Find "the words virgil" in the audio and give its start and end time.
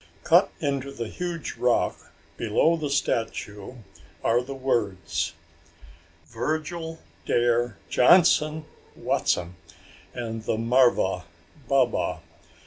4.41-6.97